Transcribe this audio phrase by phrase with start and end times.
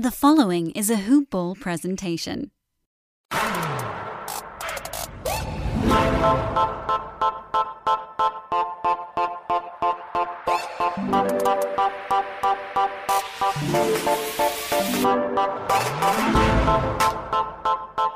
[0.00, 2.50] The following is a Hoop Ball presentation.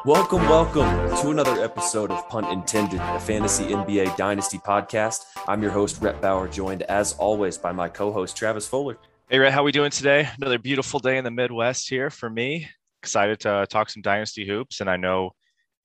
[0.06, 5.26] Welcome, welcome to another episode of Punt Intended, a fantasy NBA dynasty podcast.
[5.46, 8.96] I'm your host, Rhett Bauer, joined as always by my co-host Travis Fuller.
[9.30, 10.28] Hey, Rhett, how we doing today?
[10.36, 12.68] Another beautiful day in the Midwest here for me.
[13.02, 15.30] Excited to talk some dynasty hoops, and I know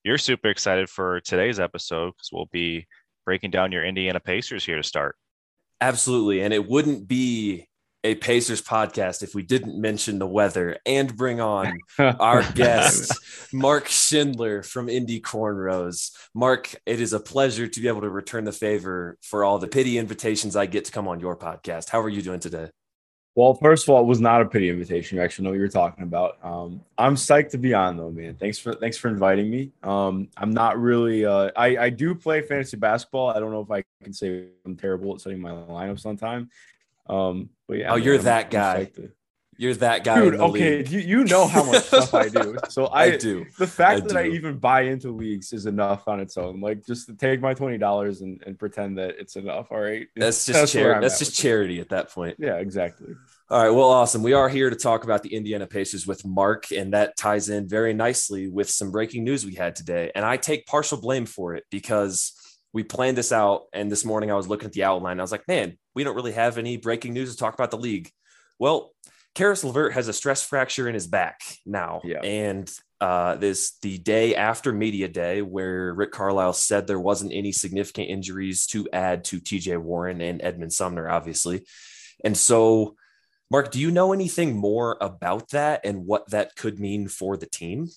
[0.03, 2.85] you're super excited for today's episode because we'll be
[3.23, 5.15] breaking down your Indiana Pacers here to start.
[5.79, 7.69] Absolutely, and it wouldn't be
[8.03, 13.17] a Pacers podcast if we didn't mention the weather and bring on our guest,
[13.53, 16.11] Mark Schindler from Indy Cornrows.
[16.35, 19.69] Mark, it is a pleasure to be able to return the favor for all the
[19.69, 21.89] pity invitations I get to come on your podcast.
[21.89, 22.69] How are you doing today?
[23.39, 25.15] Well, first of all, it was not a pity invitation.
[25.17, 26.39] You actually know what you're talking about.
[26.43, 28.35] Um, I'm psyched to be on though, man.
[28.35, 29.71] Thanks for thanks for inviting me.
[29.81, 33.29] Um, I'm not really uh, I, I do play fantasy basketball.
[33.29, 36.49] I don't know if I can say I'm terrible at setting my lineups on time.
[37.07, 37.91] Um, but yeah.
[37.91, 38.83] Oh, man, you're I'm- that guy.
[38.83, 39.11] to-
[39.59, 40.21] You're that guy.
[40.21, 40.89] Dude, okay, league.
[40.89, 42.55] you, you know how much stuff I do.
[42.69, 43.45] So I, I do.
[43.57, 46.61] the fact I that I even buy into leagues is enough on its own.
[46.61, 49.67] Like just take my twenty dollars and, and pretend that it's enough.
[49.69, 50.07] All right.
[50.15, 51.01] That's just where charity.
[51.01, 51.41] That's at just with it.
[51.41, 52.37] charity at that point.
[52.39, 53.15] Yeah, exactly.
[53.49, 53.69] All right.
[53.69, 54.23] Well, awesome.
[54.23, 57.67] We are here to talk about the Indiana Pacers with Mark, and that ties in
[57.67, 60.09] very nicely with some breaking news we had today.
[60.15, 62.31] And I take partial blame for it because
[62.71, 63.63] we planned this out.
[63.73, 65.19] And this morning I was looking at the outline.
[65.19, 67.77] I was like, man, we don't really have any breaking news to talk about the
[67.77, 68.09] league.
[68.57, 68.93] Well,
[69.35, 72.01] Caris LeVert has a stress fracture in his back now.
[72.03, 72.19] Yeah.
[72.21, 77.51] And uh, this the day after media day where Rick Carlisle said there wasn't any
[77.51, 81.65] significant injuries to add to TJ Warren and Edmund Sumner, obviously.
[82.25, 82.95] And so,
[83.49, 87.45] Mark, do you know anything more about that and what that could mean for the
[87.45, 87.87] team?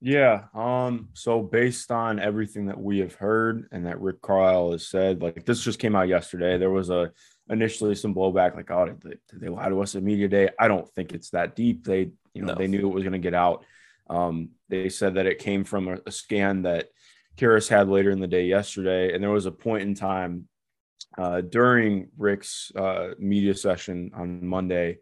[0.00, 0.44] Yeah.
[0.54, 1.10] Um.
[1.12, 5.44] So based on everything that we have heard and that Rick Carlisle has said, like
[5.44, 6.56] this just came out yesterday.
[6.56, 7.12] There was a
[7.52, 10.48] initially some blowback, like, oh, did they, did they lie to us at media day?
[10.58, 11.84] I don't think it's that deep.
[11.84, 12.54] They, you know, No.
[12.54, 13.64] they knew it was going to get out.
[14.10, 14.50] Um.
[14.68, 16.88] They said that it came from a, a scan that
[17.36, 20.48] Caris had later in the day yesterday, and there was a point in time
[21.18, 24.98] uh, during Rick's uh, media session on Monday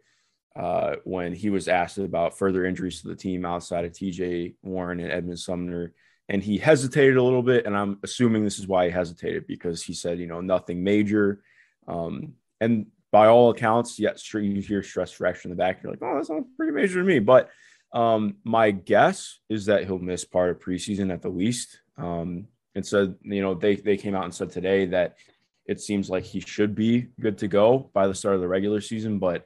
[0.57, 4.99] uh, when he was asked about further injuries to the team outside of TJ Warren
[4.99, 5.93] and Edmund Sumner.
[6.27, 7.65] And he hesitated a little bit.
[7.65, 11.41] And I'm assuming this is why he hesitated because he said, you know, nothing major.
[11.87, 15.83] Um, and by all accounts, yes, sure, you hear stress fracture in the back.
[15.83, 17.19] You're like, oh, that sounds pretty major to me.
[17.19, 17.49] But
[17.91, 21.81] um, my guess is that he'll miss part of preseason at the least.
[21.97, 25.17] Um, and so, you know, they, they came out and said today that
[25.65, 28.79] it seems like he should be good to go by the start of the regular
[28.79, 29.45] season, but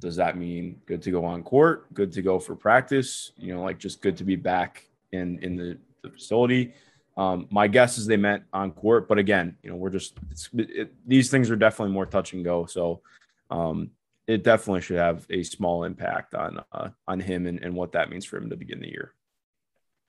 [0.00, 3.62] does that mean good to go on court, good to go for practice, you know,
[3.62, 6.74] like just good to be back in in the, the facility?
[7.16, 10.48] Um, my guess is they meant on court, but again, you know, we're just it's,
[10.52, 12.66] it, these things are definitely more touch and go.
[12.66, 13.02] So
[13.50, 13.90] um,
[14.26, 18.10] it definitely should have a small impact on uh, on him and, and what that
[18.10, 19.14] means for him to begin the year.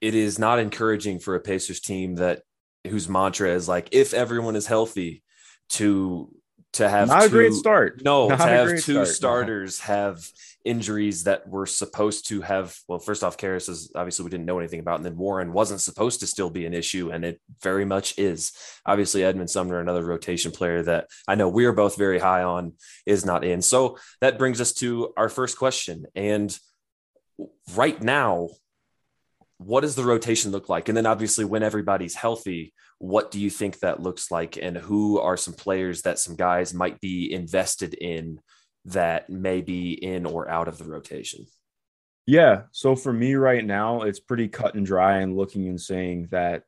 [0.00, 2.42] It is not encouraging for a Pacers team that
[2.86, 5.22] whose mantra is like, if everyone is healthy,
[5.68, 6.32] to
[6.74, 8.02] to have Not a great start.
[8.04, 9.04] No, Not to have two start, no.
[9.04, 10.28] starters have
[10.66, 12.76] injuries that were supposed to have.
[12.88, 15.80] Well, first off, Caris is obviously we didn't know anything about, and then Warren wasn't
[15.80, 18.52] supposed to still be an issue, and it very much is.
[18.84, 22.74] Obviously, Edmund Sumner, another rotation player that I know we are both very high on,
[23.06, 23.62] is not in.
[23.62, 26.56] So that brings us to our first question, and
[27.74, 28.48] right now.
[29.58, 30.90] What does the rotation look like?
[30.90, 34.58] And then, obviously, when everybody's healthy, what do you think that looks like?
[34.60, 38.38] And who are some players that some guys might be invested in
[38.86, 41.46] that may be in or out of the rotation?
[42.26, 42.62] Yeah.
[42.72, 46.64] So for me right now, it's pretty cut and dry and looking and saying that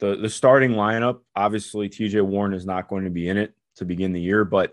[0.00, 3.84] the the starting lineup, obviously TJ Warren is not going to be in it to
[3.84, 4.72] begin the year, but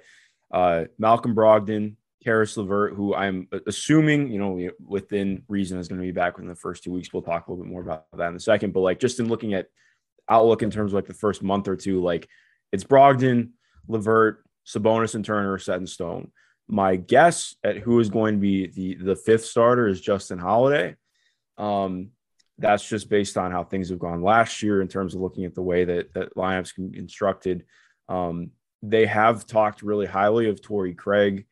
[0.51, 6.05] uh, Malcolm Brogdon, Caris LeVert, who I'm assuming, you know, within reason is going to
[6.05, 7.11] be back within the first two weeks.
[7.11, 8.73] We'll talk a little bit more about that in a second.
[8.73, 9.67] But like just in looking at
[10.29, 12.27] outlook in terms of like the first month or two, like
[12.71, 13.51] it's Brogdon,
[13.87, 16.31] LeVert, Sabonis, and Turner set in stone.
[16.71, 20.95] My guess at who is going to be the the fifth starter is Justin Holiday.
[21.57, 22.11] Um,
[22.57, 25.53] that's just based on how things have gone last year in terms of looking at
[25.53, 27.65] the way that that lineups can be constructed.
[28.07, 28.51] Um,
[28.81, 31.45] they have talked really highly of Torrey Craig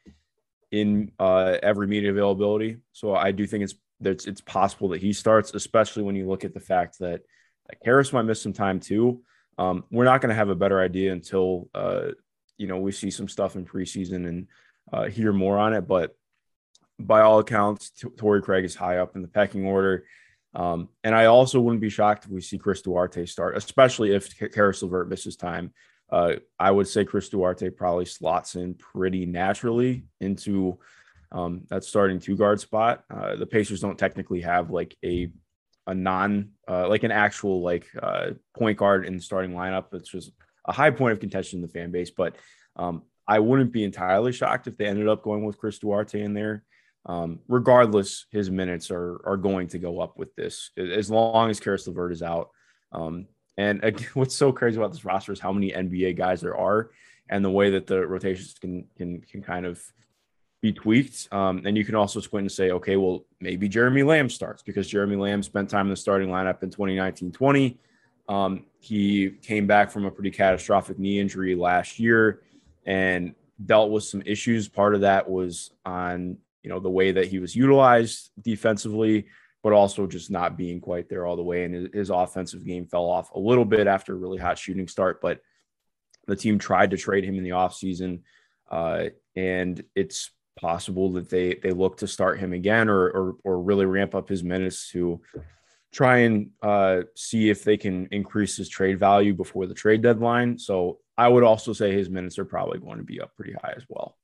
[0.72, 5.12] in uh, every media availability, so I do think it's that it's possible that he
[5.12, 7.22] starts, especially when you look at the fact that
[7.68, 9.22] like Caris might miss some time too.
[9.58, 12.12] Um, we're not going to have a better idea until uh,
[12.58, 14.48] you know we see some stuff in preseason and
[14.92, 15.88] uh, hear more on it.
[15.88, 16.16] But
[17.00, 20.06] by all accounts, T- Torrey Craig is high up in the pecking order.
[20.54, 24.38] Um, and I also wouldn't be shocked if we see Chris Duarte start, especially if
[24.52, 25.74] Caris LeVert misses time.
[26.12, 30.80] Uh, I would say Chris Duarte probably slots in pretty naturally into
[31.32, 33.04] um, that starting two guard spot.
[33.14, 35.32] Uh, the Pacers don't technically have like a
[35.86, 39.94] a non uh, like an actual like uh, point guard in the starting lineup.
[39.94, 40.32] It's just
[40.66, 42.36] a high point of contention in the fan base, but
[42.76, 46.34] um, I wouldn't be entirely shocked if they ended up going with Chris Duarte in
[46.34, 46.64] there.
[47.06, 51.60] Um, regardless, his minutes are are going to go up with this as long as
[51.60, 52.50] Caris LeVert is out.
[52.92, 56.58] Um, and again, what's so crazy about this roster is how many NBA guys there
[56.58, 56.90] are,
[57.30, 59.80] and the way that the rotations can can can kind of
[60.60, 61.28] be tweaked.
[61.32, 64.90] Um, and you can also squint and say, okay, well, maybe Jeremy Lamb starts because
[64.90, 67.78] Jeremy Lamb spent time in the starting lineup in 2019 20.
[68.28, 72.42] Um, he came back from a pretty catastrophic knee injury last year
[72.90, 74.68] and dealt with some issues.
[74.68, 79.28] Part of that was on you know the way that he was utilized defensively,
[79.64, 81.64] but also just not being quite there all the way.
[81.64, 85.22] And his, offensive game fell off a little bit after a really hot shooting start.
[85.22, 85.40] But
[86.28, 88.22] the team tried to trade him in the offseason.
[88.70, 89.06] Uh,
[89.36, 93.86] and it's possible that they they look to start him again or or, or really
[93.86, 95.22] ramp up his minutes to
[95.92, 100.58] try and uh, see if they can increase his trade value before the trade deadline.
[100.60, 103.74] So I would also say his minutes are probably going to be up pretty high
[103.76, 104.18] as well.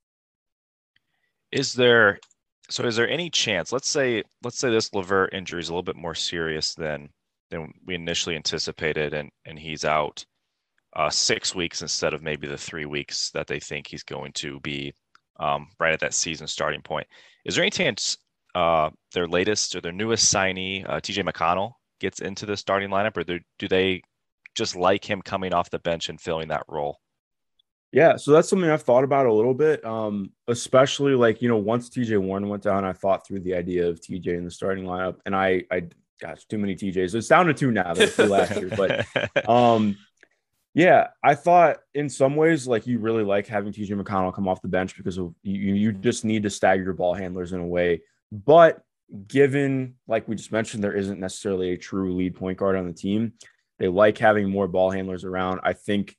[1.52, 2.20] Is there
[2.70, 5.84] so is there any chance let's say let's say this LeVert injury is a little
[5.84, 7.10] bit more serious than
[7.52, 10.26] than we initially anticipated and and he's out
[10.96, 14.62] uh, six weeks instead of maybe the three weeks that they think he's going to
[14.62, 14.94] be
[15.42, 17.06] um, right at that season starting point
[17.44, 18.18] is there any chance
[18.56, 23.18] uh, their latest or their newest signee uh, tj mcconnell gets into the starting lineup
[23.18, 23.24] or
[23.60, 24.02] do they
[24.56, 27.00] just like him coming off the bench and filling that role
[27.96, 29.86] yeah, so that's something I've thought about a little bit.
[29.86, 33.88] Um, especially like, you know, once TJ Warren went down, I thought through the idea
[33.88, 35.20] of TJ in the starting lineup.
[35.26, 35.84] And I I
[36.20, 37.16] gosh, too many TJs.
[37.16, 38.70] It's down to two now, that's two last year.
[38.76, 39.98] But um
[40.74, 44.62] yeah, I thought in some ways like you really like having TJ McConnell come off
[44.62, 47.66] the bench because of you you just need to stagger your ball handlers in a
[47.66, 48.02] way.
[48.30, 48.84] But
[49.26, 52.94] given like we just mentioned, there isn't necessarily a true lead point guard on the
[52.94, 53.36] team.
[53.80, 55.60] They like having more ball handlers around.
[55.64, 56.16] I think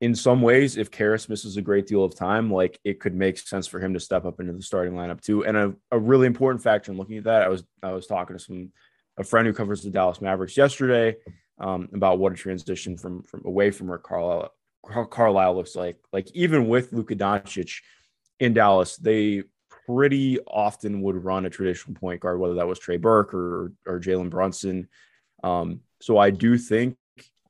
[0.00, 3.38] in some ways, if Caris misses a great deal of time, like it could make
[3.38, 5.44] sense for him to step up into the starting lineup too.
[5.44, 8.36] And a, a really important factor in looking at that, I was I was talking
[8.36, 8.72] to some
[9.18, 11.16] a friend who covers the Dallas Mavericks yesterday
[11.58, 14.52] um, about what a transition from from away from Rick Carlisle
[15.10, 15.98] Carlisle looks like.
[16.12, 17.82] Like even with Luka Doncic
[18.38, 19.42] in Dallas, they
[19.86, 24.00] pretty often would run a traditional point guard, whether that was Trey Burke or or
[24.00, 24.88] Jalen Brunson.
[25.44, 26.96] Um, so I do think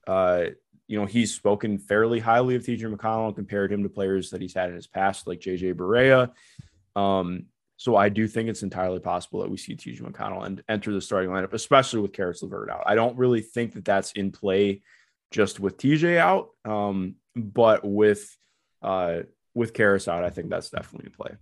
[0.06, 0.46] uh,
[0.90, 4.54] you know, he's spoken fairly highly of TJ McConnell, compared him to players that he's
[4.54, 6.32] had in his past, like JJ Barea.
[6.96, 7.44] Um,
[7.76, 11.00] so I do think it's entirely possible that we see TJ McConnell and enter the
[11.00, 12.82] starting lineup, especially with Caris LeVert out.
[12.86, 14.82] I don't really think that that's in play
[15.30, 18.36] just with TJ out, um, but with
[18.82, 19.20] uh,
[19.54, 21.36] with Caris out, I think that's definitely in play.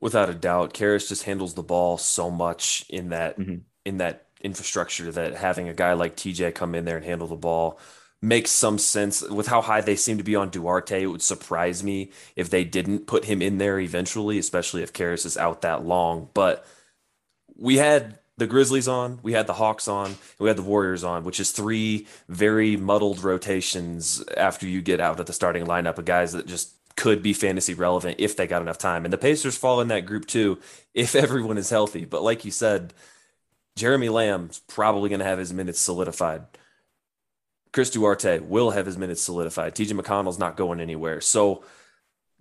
[0.00, 3.56] Without a doubt, Caris just handles the ball so much in that mm-hmm.
[3.84, 7.36] in that infrastructure that having a guy like TJ come in there and handle the
[7.36, 7.78] ball
[8.22, 11.02] makes some sense with how high they seem to be on Duarte.
[11.02, 15.24] It would surprise me if they didn't put him in there eventually, especially if Caris
[15.24, 16.28] is out that long.
[16.34, 16.66] But
[17.56, 21.24] we had the Grizzlies on, we had the Hawks on, we had the Warriors on,
[21.24, 26.04] which is three very muddled rotations after you get out of the starting lineup of
[26.04, 29.04] guys that just could be fantasy relevant if they got enough time.
[29.04, 30.58] And the Pacers fall in that group too
[30.94, 32.04] if everyone is healthy.
[32.04, 32.92] But like you said,
[33.76, 36.42] Jeremy Lamb's probably going to have his minutes solidified.
[37.72, 39.74] Chris Duarte will have his minutes solidified.
[39.74, 41.20] TJ McConnell's not going anywhere.
[41.20, 41.62] So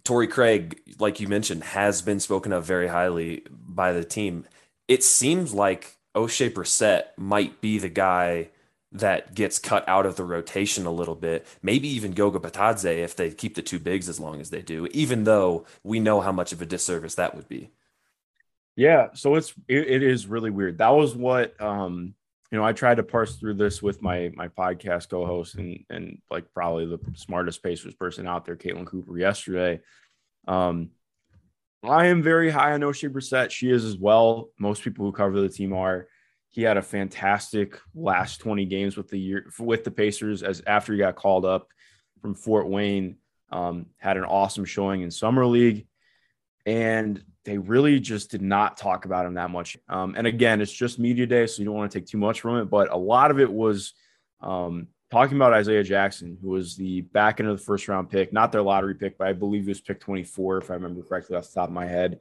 [0.03, 4.45] Torrey Craig, like you mentioned, has been spoken of very highly by the team.
[4.87, 8.49] it seems like Oshae Brissett might be the guy
[8.91, 11.45] that gets cut out of the rotation a little bit.
[11.61, 14.87] Maybe even Goga Bitadze if they keep the two bigs as long as they do,
[14.87, 17.69] even though we know how much of a disservice that would be.
[18.79, 20.77] Yeah, so it's it, it is really weird.
[20.77, 22.13] That was what um
[22.49, 26.21] you know I tried to parse through this with my my podcast co-host and and
[26.31, 29.81] like probably the smartest Pacers person out there, Caitlin Cooper, yesterday.
[30.47, 30.91] Um,
[31.83, 33.51] I am very high on Oshae Brissett.
[33.51, 34.49] She is as well.
[34.57, 36.07] Most people who cover the team are.
[36.47, 40.93] He had a fantastic last 20 games with the year with the Pacers as after
[40.93, 41.67] he got called up
[42.21, 43.17] from Fort Wayne.
[43.51, 45.85] Um, had an awesome showing in summer league,
[46.65, 49.77] and they really just did not talk about him that much.
[49.87, 52.41] Um, and again, it's just media day, so you don't want to take too much
[52.41, 52.65] from it.
[52.65, 53.93] But a lot of it was
[54.41, 58.33] um, talking about Isaiah Jackson, who was the back end of the first round pick,
[58.33, 61.37] not their lottery pick, but I believe he was pick 24, if I remember correctly
[61.37, 62.19] off the top of my head.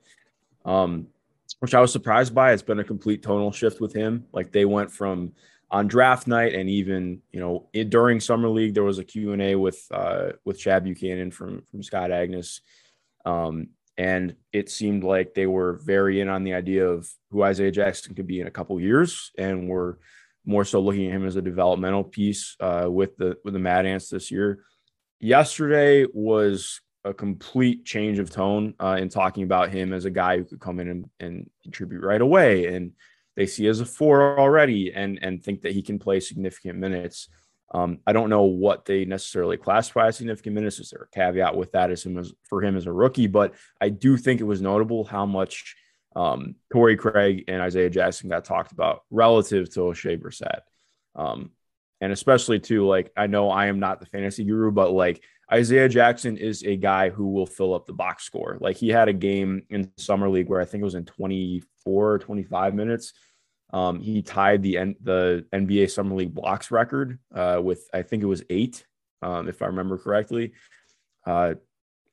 [0.64, 1.08] Um,
[1.60, 2.52] which I was surprised by.
[2.52, 4.26] It's been a complete tonal shift with him.
[4.32, 5.32] Like they went from
[5.70, 9.54] on draft night and even you know it, during summer league there was a q&a
[9.54, 12.60] with uh with chad buchanan from from scott agness
[13.26, 17.70] um and it seemed like they were very in on the idea of who isaiah
[17.70, 19.98] jackson could be in a couple years and were
[20.46, 23.84] more so looking at him as a developmental piece uh with the with the mad
[23.84, 24.60] ants this year
[25.20, 30.36] yesterday was a complete change of tone uh, in talking about him as a guy
[30.36, 32.66] who could come in and, and contribute right away.
[32.66, 32.92] And
[33.36, 37.28] they see as a four already and, and think that he can play significant minutes.
[37.72, 40.78] Um, I don't know what they necessarily classify as significant minutes.
[40.78, 43.26] Is there a caveat with that as him as, for him as a rookie?
[43.26, 45.76] But I do think it was notable how much
[46.16, 50.60] um, Torrey Craig and Isaiah Jackson got talked about relative to Oshae Brissett.
[51.14, 51.50] Um,
[52.00, 55.22] and especially too, like I know I am not the fantasy guru, but like
[55.52, 58.58] Isaiah Jackson is a guy who will fill up the box score.
[58.60, 62.12] Like he had a game in summer league where I think it was in 24
[62.12, 63.12] or 25 minutes.
[63.72, 68.22] Um, he tied the N- the NBA summer league blocks record uh, with I think
[68.22, 68.86] it was eight,
[69.22, 70.52] um, if I remember correctly.
[71.26, 71.54] Uh,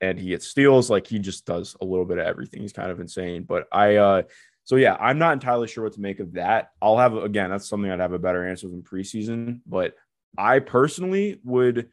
[0.02, 0.90] and he gets steals.
[0.90, 2.62] Like he just does a little bit of everything.
[2.62, 3.44] He's kind of insane.
[3.44, 4.24] But I, uh,
[4.64, 6.72] so yeah, I'm not entirely sure what to make of that.
[6.82, 9.62] I'll have again, that's something I'd have a better answer than preseason.
[9.66, 9.96] But
[10.38, 11.90] I personally would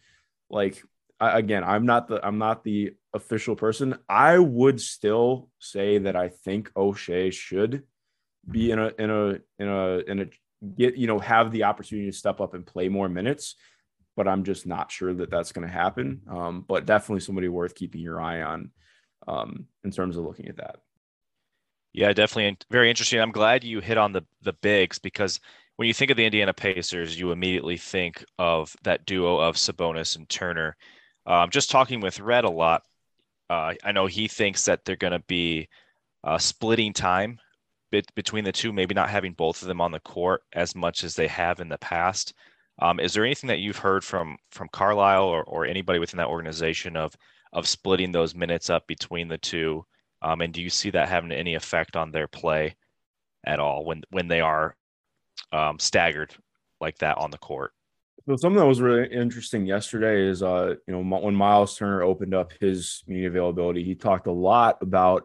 [0.51, 0.83] like
[1.21, 3.99] I, again, I'm not the I'm not the official person.
[4.09, 7.85] I would still say that I think Oshae should
[8.51, 10.27] be in a in a in a in a
[10.77, 13.57] get you know have the opportunity to step up and play more minutes
[14.17, 16.21] but i'm just not sure that that's going to happen.
[16.29, 18.71] Um, but definitely somebody worth keeping your eye on
[19.27, 20.77] um, in terms of looking at that.
[21.93, 23.21] Yeah definitely very interesting.
[23.21, 25.41] I'm glad you hit on the the bigs because
[25.77, 30.17] when you think of the indiana pacers you immediately think of that duo of sabonis
[30.17, 30.77] and turner.
[31.25, 32.83] Um, just talking with Rhett a lot,
[33.49, 35.69] uh, I know he thinks that they're going to be
[36.25, 37.39] uh, splitting time
[37.93, 41.05] bit between the two, maybe not having both of them on the court as much
[41.05, 42.35] as they have in the past.
[42.81, 46.29] Um, is there anything that you've heard from from Carlisle or, or anybody within that
[46.29, 47.15] organization of
[47.53, 49.85] of splitting those minutes up between the two?
[50.23, 52.75] Um, and do you see that having any effect on their play
[53.47, 54.75] at all when when they are
[55.53, 56.35] um, staggered
[56.81, 57.73] like that on the court?
[58.27, 62.35] So something that was really interesting yesterday is, uh, you know, when Miles Turner opened
[62.35, 65.25] up his media availability, he talked a lot about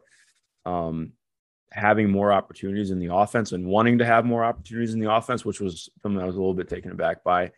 [0.65, 1.13] um,
[1.71, 5.43] having more opportunities in the offense and wanting to have more opportunities in the offense,
[5.43, 7.51] which was something I was a little bit taken aback by.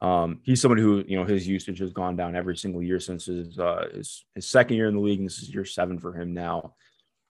[0.00, 3.26] Um, he's someone who, you know, his usage has gone down every single year since
[3.26, 6.12] his uh, his, his second year in the league, and this is year seven for
[6.12, 6.74] him now.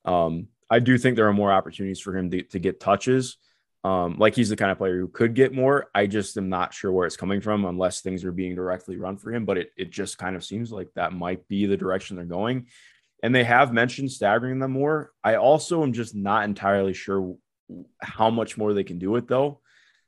[0.05, 3.37] Um, I do think there are more opportunities for him to, to get touches.
[3.85, 5.91] Um, like he's the kind of player who could get more.
[5.95, 9.19] I just am not sure where it's coming from unless things are being directly run
[9.19, 9.45] for him.
[9.45, 12.69] But it, it just kind of seems like that might be the direction they're going.
[13.25, 15.11] And they have mentioned staggering them more.
[15.25, 17.37] I also am just not entirely sure
[18.03, 19.63] how much more they can do it though.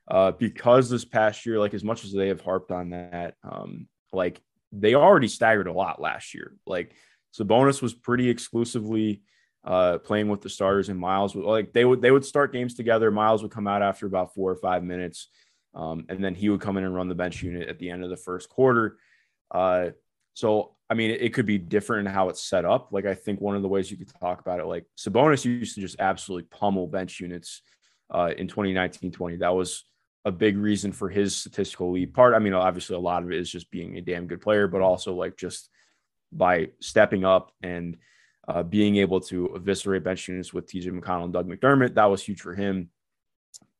[0.06, 3.88] Uh, because this past year, like as much as they have harped on that, um,
[4.12, 6.56] like they already staggered a lot last year.
[6.66, 6.92] Like
[7.35, 9.23] Sabonis was pretty exclusively
[9.64, 12.75] uh, playing with the starters and Miles would like they would they would start games
[12.75, 13.11] together.
[13.11, 15.28] Miles would come out after about four or five minutes,
[15.75, 18.04] um, and then he would come in and run the bench unit at the end
[18.04, 18.99] of the first quarter.
[19.50, 19.88] Uh,
[20.35, 22.93] so I mean, it, could be different in how it's set up.
[22.93, 25.75] Like I think one of the ways you could talk about it, like Sabonis used
[25.75, 27.62] to just absolutely pummel bench units
[28.11, 29.40] uh, in 2019-20.
[29.40, 29.85] That was
[30.25, 32.35] a big reason for his statistical lead part.
[32.35, 34.81] I mean, obviously a lot of it is just being a damn good player, but
[34.81, 35.71] also like just
[36.33, 37.97] by stepping up and
[38.47, 42.23] uh, being able to eviscerate bench units with TJ McConnell and Doug McDermott, that was
[42.23, 42.90] huge for him.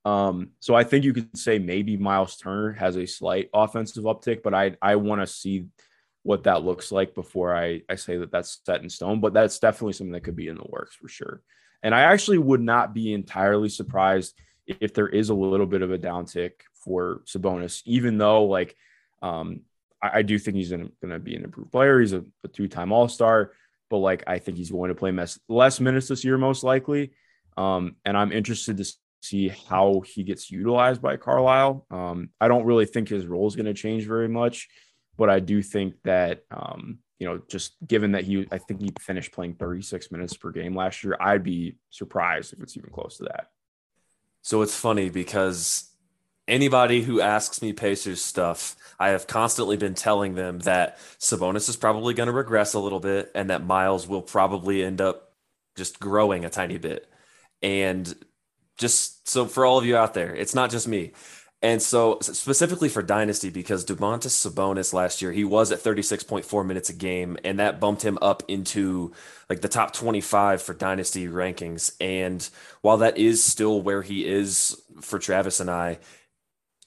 [0.05, 4.43] Um, so I think you could say maybe Miles Turner has a slight offensive uptick,
[4.43, 5.67] but I I want to see
[6.26, 9.21] what that looks like before I I say that that's set in stone.
[9.21, 11.40] But that's definitely something that could be in the works for sure.
[11.83, 14.35] And I actually would not be entirely surprised
[14.66, 18.75] if there is a little bit of a downtick for Sabonis, even though like
[19.23, 19.61] um,
[20.02, 22.00] I, I, do think he's going to be an improved player.
[22.00, 23.52] He's a, a two-time All-Star,
[23.88, 27.12] but like I think he's going to play less, less minutes this year most likely.
[27.56, 28.92] Um, and I'm interested to
[29.23, 31.87] see how he gets utilized by Carlisle.
[31.90, 34.68] Um, I don't really think his role is going to change very much,
[35.17, 38.93] but I do think that um, you know, just given that he, I think he
[39.01, 43.17] finished playing 36 minutes per game last year, I'd be surprised if it's even close
[43.19, 43.51] to that.
[44.43, 45.91] So it's funny because
[46.47, 51.77] anybody who asks me Pacers stuff, I have constantly been telling them that Sabonis is
[51.77, 55.33] probably going to regress a little bit and that Miles will probably end up
[55.75, 57.11] just growing a tiny bit.
[57.63, 58.15] And
[58.77, 61.13] just so for all of you out there, it's not just me.
[61.63, 66.91] And so specifically for Dynasty, because Domantas Sabonis last year, he was at 36.4 minutes
[66.91, 69.13] a game, and that bumped him up into
[69.49, 71.97] like the top 25 for Dynasty rankings.
[71.99, 72.49] And
[72.83, 75.99] while that is still where he is for Travis and I,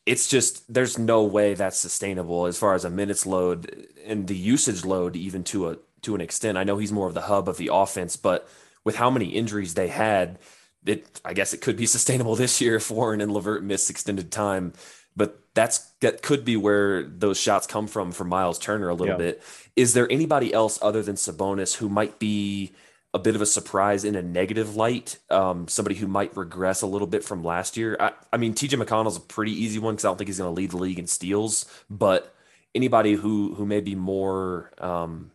[0.06, 4.36] it's just there's no way that's sustainable as far as a minutes load and the
[4.36, 6.58] usage load even to a to an extent.
[6.58, 8.48] I know he's more of the hub of the offense, but
[8.84, 10.40] with how many injuries they had,
[10.86, 14.32] it I guess it could be sustainable this year if Warren and LeVert miss extended
[14.32, 14.74] time.
[15.16, 19.16] But that's that could be where those shots come from for Miles Turner a little
[19.16, 19.18] yeah.
[19.18, 19.44] bit.
[19.76, 22.74] Is there anybody else other than Sabonis who might be
[23.14, 25.18] a bit of a surprise in a negative light?
[25.30, 27.98] Um, somebody who might regress a little bit from last year.
[28.00, 30.54] I, I mean, TJ McConnell's a pretty easy one because I don't think he's going
[30.54, 31.66] to lead the league in steals.
[31.90, 32.34] But
[32.74, 35.32] anybody who who may be more um,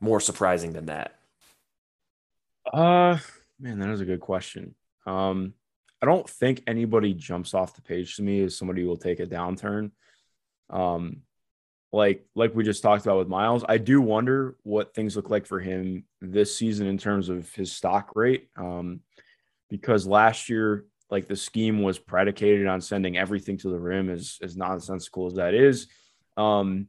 [0.00, 1.18] more surprising than that?
[2.72, 3.18] Uh
[3.62, 4.74] Man, that is a good question.
[5.06, 5.54] Um,
[6.02, 9.20] I don't think anybody jumps off the page to me as somebody who will take
[9.20, 9.92] a downturn.
[10.68, 11.18] Um,
[11.92, 15.46] like like we just talked about with Miles, I do wonder what things look like
[15.46, 18.48] for him this season in terms of his stock rate.
[18.56, 19.00] Um,
[19.70, 24.38] because last year, like the scheme was predicated on sending everything to the rim, as
[24.42, 25.86] as nonsensical as that is.
[26.36, 26.88] Um,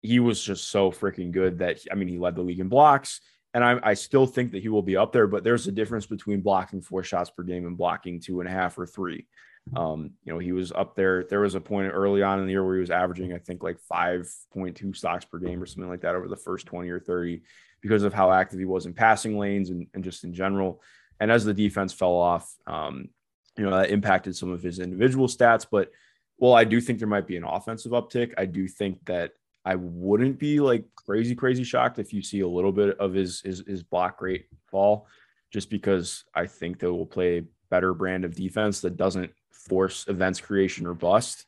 [0.00, 3.20] he was just so freaking good that I mean, he led the league in blocks
[3.56, 6.04] and I, I, still think that he will be up there, but there's a difference
[6.04, 9.26] between blocking four shots per game and blocking two and a half or three.
[9.74, 11.24] Um, you know, he was up there.
[11.24, 13.62] There was a point early on in the year where he was averaging, I think,
[13.62, 17.40] like 5.2 stocks per game or something like that over the first 20 or 30
[17.80, 20.82] because of how active he was in passing lanes and, and just in general.
[21.18, 23.08] And as the defense fell off, um,
[23.56, 25.66] you know, that impacted some of his individual stats.
[25.68, 25.92] But
[26.36, 28.34] well, I do think there might be an offensive uptick.
[28.36, 29.32] I do think that
[29.66, 33.40] I wouldn't be like crazy, crazy shocked if you see a little bit of his
[33.40, 35.08] his, his block rate fall,
[35.52, 40.40] just because I think they will play better brand of defense that doesn't force events
[40.40, 41.46] creation or bust.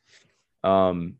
[0.65, 1.15] Um,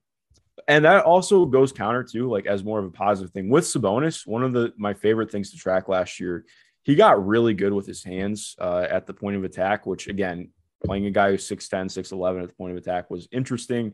[0.68, 4.28] and that also goes counter to like as more of a positive thing with Sabonis.
[4.28, 6.46] One of the my favorite things to track last year,
[6.84, 10.50] he got really good with his hands uh, at the point of attack, which again,
[10.84, 13.94] playing a guy who's 6'10, 6'11 at the point of attack was interesting.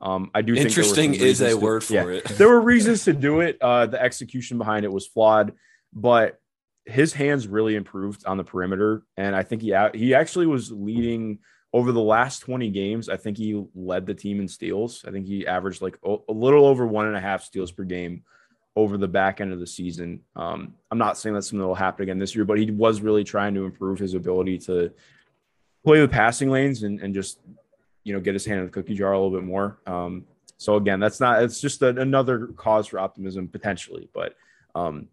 [0.00, 2.24] Um, I do interesting is a to, word for yeah, it.
[2.24, 3.56] there were reasons to do it.
[3.60, 5.52] Uh, the execution behind it was flawed,
[5.92, 6.38] but
[6.84, 11.38] his hands really improved on the perimeter, and I think he he actually was leading
[11.72, 13.08] over the last 20 games.
[13.08, 15.04] I think he led the team in steals.
[15.06, 17.84] I think he averaged like a, a little over one and a half steals per
[17.84, 18.22] game
[18.76, 20.20] over the back end of the season.
[20.36, 23.00] Um, I'm not saying that's something that will happen again this year, but he was
[23.00, 24.92] really trying to improve his ability to
[25.84, 27.40] play the passing lanes and, and just
[28.06, 29.78] you know get his hand in the cookie jar a little bit more.
[29.84, 30.26] Um,
[30.58, 34.08] so again, that's not it's just a, another cause for optimism potentially.
[34.14, 34.36] But
[34.76, 35.08] um,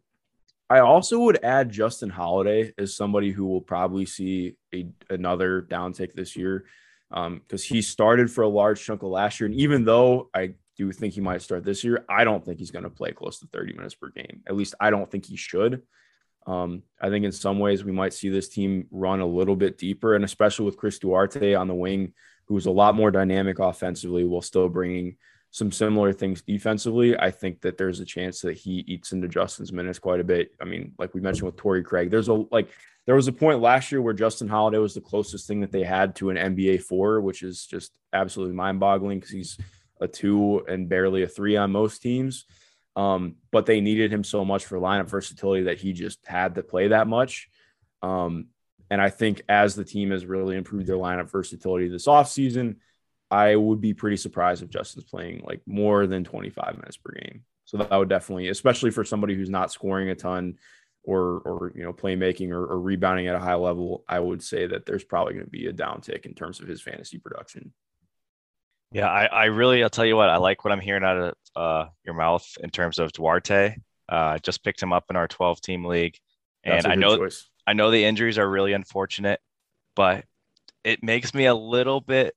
[0.70, 6.14] I also would add Justin Holiday as somebody who will probably see a another downtick
[6.14, 6.66] this year
[7.10, 10.54] because um, he started for a large chunk of last year, and even though I
[10.78, 13.40] do think he might start this year, I don't think he's going to play close
[13.40, 14.42] to 30 minutes per game.
[14.48, 15.82] At least I don't think he should.
[16.46, 19.78] Um, I think in some ways we might see this team run a little bit
[19.78, 22.14] deeper, and especially with Chris Duarte on the wing,
[22.46, 25.18] who's a lot more dynamic offensively while still bringing
[25.52, 27.18] some similar things defensively.
[27.18, 30.52] I think that there's a chance that he eats into Justin's minutes quite a bit.
[30.60, 32.70] I mean, like we mentioned with Torrey Craig, there's a like
[33.06, 35.84] there was a point last year where Justin Holiday was the closest thing that they
[35.84, 39.58] had to an NBA four, which is just absolutely mind boggling because he's
[40.02, 42.46] a two and barely a three on most teams.
[42.96, 46.64] Um, but they needed him so much for lineup versatility that he just had to
[46.64, 47.50] play that much.
[48.02, 48.48] Um,
[48.90, 52.78] and I think as the team has really improved their lineup versatility this offseason,
[53.32, 57.44] I would be pretty surprised if Justin's playing like more than 25 minutes per game.
[57.66, 60.58] So that would definitely, especially for somebody who's not scoring a ton
[61.06, 64.68] or or you know playmaking or, or rebounding at a high level, I would say
[64.68, 67.74] that there's probably going to be a downtick in terms of his fantasy production.
[68.92, 71.34] Yeah, I, I really, I'll tell you what, I like what I'm hearing out of
[71.56, 73.76] uh, your mouth in terms of Duarte.
[74.08, 76.16] Uh, just picked him up in our 12 team league.
[76.64, 77.50] And I know, choice.
[77.66, 79.40] I know the injuries are really unfortunate,
[79.96, 80.26] but
[80.84, 82.36] it makes me a little bit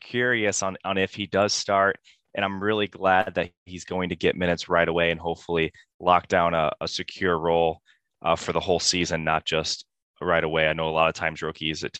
[0.00, 1.98] curious on, on if he does start.
[2.34, 6.28] And I'm really glad that he's going to get minutes right away and hopefully lock
[6.28, 7.80] down a, a secure role
[8.22, 9.86] uh, for the whole season, not just
[10.20, 10.68] right away.
[10.68, 11.98] I know a lot of times rookies, it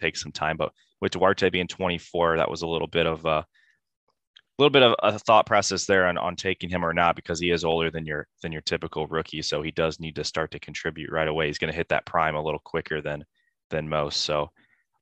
[0.00, 3.46] takes some time, but with Duarte being 24, that was a little bit of a,
[4.58, 7.50] little bit of a thought process there on, on taking him or not because he
[7.50, 10.58] is older than your than your typical rookie so he does need to start to
[10.58, 11.46] contribute right away.
[11.46, 13.24] He's going to hit that prime a little quicker than
[13.70, 14.22] than most.
[14.22, 14.50] So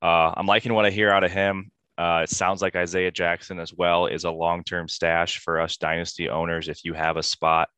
[0.03, 1.71] uh, i'm liking what i hear out of him.
[1.97, 6.29] Uh, it sounds like isaiah jackson as well is a long-term stash for us dynasty
[6.29, 7.69] owners if you have a spot.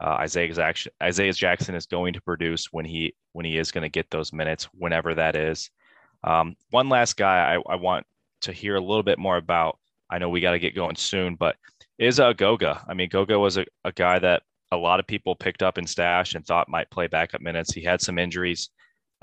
[0.00, 3.82] Uh, isaiah, Jackson, isaiah jackson is going to produce when he when he is going
[3.82, 5.70] to get those minutes whenever that is.
[6.22, 8.06] Um, one last guy I, I want
[8.42, 9.78] to hear a little bit more about
[10.10, 11.56] I know we got to get going soon, but
[11.98, 12.84] is uh, Goga.
[12.88, 15.86] I mean, Goga was a, a guy that a lot of people picked up in
[15.86, 17.72] stash and thought might play backup minutes.
[17.72, 18.70] He had some injuries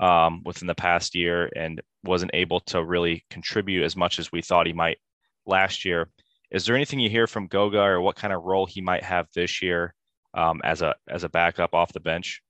[0.00, 4.42] um, within the past year and wasn't able to really contribute as much as we
[4.42, 4.98] thought he might
[5.46, 6.08] last year.
[6.50, 9.26] Is there anything you hear from Goga or what kind of role he might have
[9.34, 9.94] this year
[10.34, 12.42] um, as a as a backup off the bench?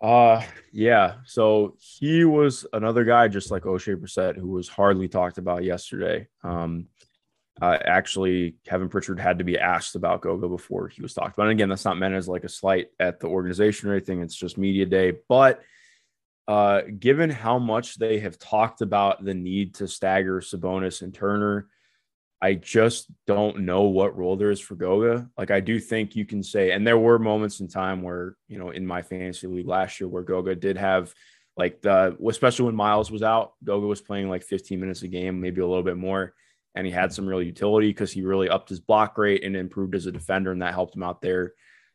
[0.00, 1.14] Uh yeah.
[1.24, 6.28] So he was another guy just like Oshae Brissett who was hardly talked about yesterday.
[6.44, 6.88] Um
[7.62, 11.44] uh, actually Kevin Pritchard had to be asked about Goga before he was talked about.
[11.44, 14.20] And again, that's not meant as like a slight at the organization or anything.
[14.20, 15.14] It's just media day.
[15.28, 15.62] But
[16.46, 21.68] uh given how much they have talked about the need to stagger Sabonis and Turner,
[22.40, 25.28] I just don't know what role there is for Goga.
[25.38, 28.58] Like I do think you can say, and there were moments in time where, you
[28.58, 31.14] know, in my fantasy league last year where Goga did have
[31.56, 35.40] like the especially when Miles was out, Goga was playing like 15 minutes a game,
[35.40, 36.34] maybe a little bit more.
[36.74, 39.94] And he had some real utility because he really upped his block rate and improved
[39.94, 41.54] as a defender, and that helped him out there.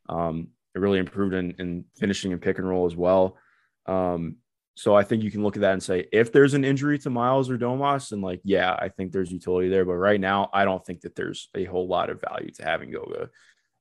[0.10, 3.38] Um, it really improved in, in finishing and pick and roll as well.
[3.86, 4.38] Um,
[4.76, 7.10] so I think you can look at that and say, if there's an injury to
[7.10, 9.86] Miles or Domas, and like, yeah, I think there's utility there.
[9.86, 12.92] But right now, I don't think that there's a whole lot of value to having
[12.92, 13.30] Goga.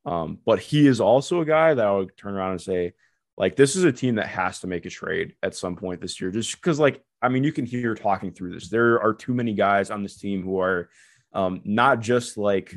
[0.05, 2.95] Um, but he is also a guy that I would turn around and say,
[3.37, 6.21] like, this is a team that has to make a trade at some point this
[6.21, 8.69] year, just because, like, I mean, you can hear talking through this.
[8.69, 10.91] There are too many guys on this team who are
[11.33, 12.75] um, not just like,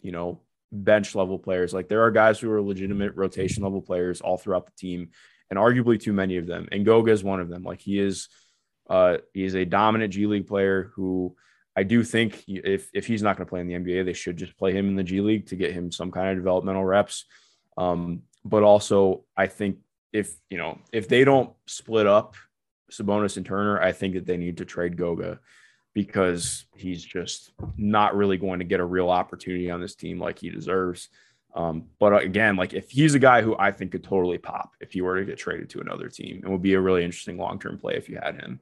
[0.00, 0.40] you know,
[0.72, 1.74] bench level players.
[1.74, 5.10] Like, there are guys who are legitimate rotation level players all throughout the team
[5.50, 6.68] and arguably too many of them.
[6.72, 7.62] And Goga is one of them.
[7.62, 8.28] Like he is,
[8.88, 11.36] uh, he is a dominant G League player who
[11.76, 14.36] I do think if if he's not going to play in the NBA, they should
[14.36, 17.24] just play him in the G League to get him some kind of developmental reps.
[17.76, 19.78] Um, but also, I think
[20.12, 22.34] if you know if they don't split up
[22.90, 25.38] Sabonis and Turner, I think that they need to trade Goga
[25.94, 30.38] because he's just not really going to get a real opportunity on this team like
[30.38, 31.08] he deserves.
[31.54, 34.92] Um, but again, like if he's a guy who I think could totally pop if
[34.92, 37.58] he were to get traded to another team, it would be a really interesting long
[37.58, 38.60] term play if you had him.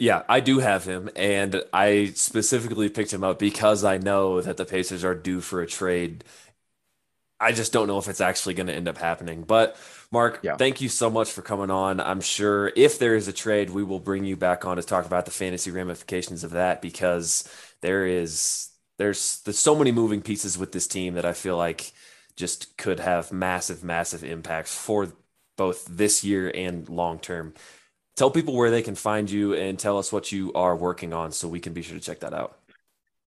[0.00, 4.56] Yeah, I do have him, and I specifically picked him up because I know that
[4.56, 6.22] the Pacers are due for a trade.
[7.40, 9.42] I just don't know if it's actually going to end up happening.
[9.42, 9.76] But
[10.12, 10.56] Mark, yeah.
[10.56, 12.00] thank you so much for coming on.
[12.00, 15.04] I'm sure if there is a trade, we will bring you back on to talk
[15.04, 17.48] about the fantasy ramifications of that because
[17.80, 18.67] there is
[18.98, 21.92] there's there's so many moving pieces with this team that I feel like
[22.36, 25.12] just could have massive, massive impacts for
[25.56, 27.54] both this year and long term.
[28.16, 31.32] Tell people where they can find you and tell us what you are working on
[31.32, 32.58] so we can be sure to check that out.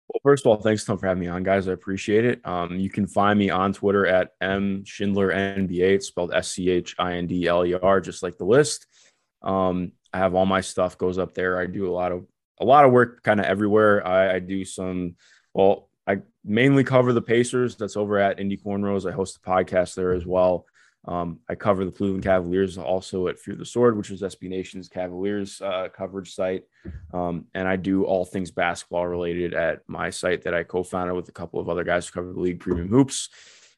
[0.08, 1.70] Well, first of all, thanks Tom for having me on, guys.
[1.70, 2.46] I appreciate it.
[2.46, 5.96] Um, you can find me on Twitter at m schindler NBA.
[5.96, 8.88] It's spelled S C H I N D L E R, just like the list.
[9.42, 11.58] Um, I have all my stuff goes up there.
[11.58, 12.26] I do a lot of
[12.60, 14.06] a lot of work kind of everywhere.
[14.06, 15.16] I, I do some
[15.54, 17.76] well, I mainly cover the Pacers.
[17.76, 19.10] That's over at Indy Cornrows.
[19.10, 20.66] I host a podcast there as well.
[21.06, 24.88] Um, I cover the Cleveland Cavaliers also at Fear the Sword, which is SB Nation's
[24.88, 26.64] Cavaliers uh, coverage site.
[27.12, 31.16] Um, and I do all things basketball related at my site that I co founded
[31.16, 33.30] with a couple of other guys who cover the league, Premium Hoops.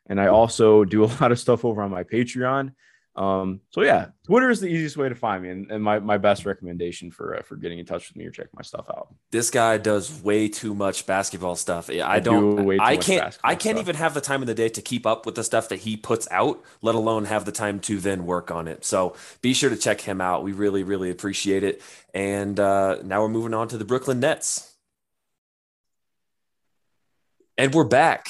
[0.08, 2.74] And I also do a lot of stuff over on my Patreon.
[3.16, 6.18] Um, so yeah, Twitter is the easiest way to find me, and, and my, my
[6.18, 9.14] best recommendation for uh, for getting in touch with me or checking my stuff out.
[9.30, 11.92] This guy does way too much basketball stuff.
[11.92, 12.56] I, I don't.
[12.56, 13.38] Do I can't.
[13.44, 13.84] I can't stuff.
[13.84, 15.96] even have the time in the day to keep up with the stuff that he
[15.96, 18.84] puts out, let alone have the time to then work on it.
[18.84, 20.44] So be sure to check him out.
[20.44, 21.84] We really, really appreciate it.
[22.16, 24.74] And uh, now we're moving on to the Brooklyn Nets,
[27.60, 28.28] and we're back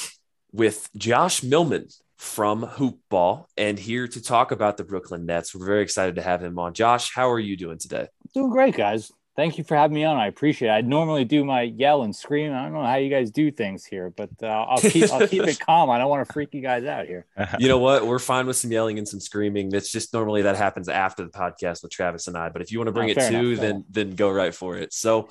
[0.51, 1.87] with Josh Millman
[2.23, 5.53] from Hoopball and here to talk about the Brooklyn Nets.
[5.53, 6.73] We're very excited to have him on.
[6.73, 8.07] Josh, how are you doing today?
[8.33, 9.11] Doing great, guys.
[9.35, 10.15] thank you for having me on.
[10.15, 10.71] I appreciate it.
[10.71, 12.53] I normally do my yell and scream.
[12.53, 15.43] I don't know how you guys do things here, but uh, I'll keep I'll keep
[15.43, 15.89] it calm.
[15.89, 17.25] I don't want to freak you guys out here.
[17.59, 18.07] You know what?
[18.07, 19.69] We're fine with some yelling and some screaming.
[19.69, 22.49] That's just normally that happens after the podcast with Travis and I.
[22.49, 24.77] But if you want to bring oh, it too, enough, then then go right for
[24.77, 24.93] it.
[24.93, 25.29] So.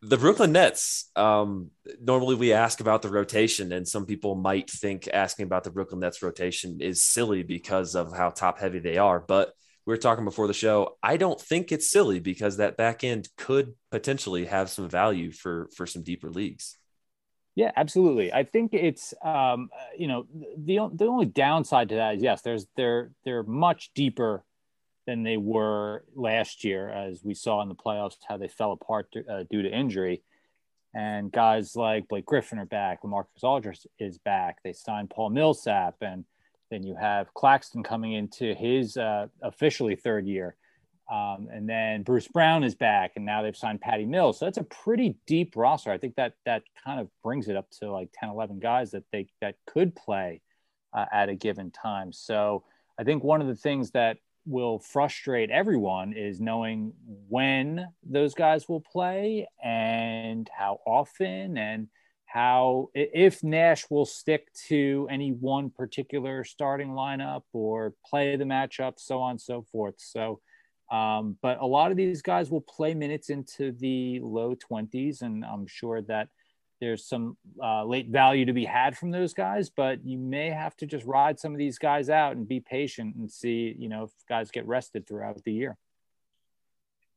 [0.00, 1.10] The Brooklyn Nets.
[1.16, 5.70] Um, normally, we ask about the rotation, and some people might think asking about the
[5.70, 9.20] Brooklyn Nets rotation is silly because of how top heavy they are.
[9.20, 9.52] But
[9.86, 10.96] we were talking before the show.
[11.02, 15.68] I don't think it's silly because that back end could potentially have some value for
[15.74, 16.76] for some deeper leagues.
[17.54, 18.32] Yeah, absolutely.
[18.32, 22.66] I think it's um, you know the the only downside to that is yes, there's
[22.76, 24.44] they're they're much deeper
[25.08, 29.10] than they were last year, as we saw in the playoffs how they fell apart
[29.26, 30.22] uh, due to injury.
[30.94, 34.58] And guys like Blake Griffin are back, Marcus Aldridge is back.
[34.62, 36.26] They signed Paul Millsap and
[36.70, 40.56] then you have Claxton coming into his uh, officially third year.
[41.10, 44.38] Um, and then Bruce Brown is back, and now they've signed Patty Mills.
[44.38, 45.90] So that's a pretty deep roster.
[45.90, 49.04] I think that that kind of brings it up to like 10, 11 guys that
[49.10, 50.42] they that could play
[50.92, 52.12] uh, at a given time.
[52.12, 52.64] So
[52.98, 54.18] I think one of the things that
[54.48, 56.92] will frustrate everyone is knowing
[57.28, 61.88] when those guys will play and how often and
[62.24, 68.94] how if Nash will stick to any one particular starting lineup or play the matchup,
[68.96, 69.94] so on and so forth.
[69.98, 70.40] So,
[70.90, 75.44] um, but a lot of these guys will play minutes into the low 20s, and
[75.44, 76.28] I'm sure that
[76.80, 80.76] there's some uh, late value to be had from those guys, but you may have
[80.76, 84.04] to just ride some of these guys out and be patient and see, you know,
[84.04, 85.76] if guys get rested throughout the year.